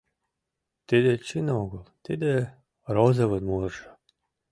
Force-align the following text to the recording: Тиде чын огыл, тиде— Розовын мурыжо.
Тиде 0.87 1.11
чын 1.27 1.47
огыл, 1.61 1.83
тиде— 2.05 2.33
Розовын 2.95 3.43
мурыжо. 3.49 3.89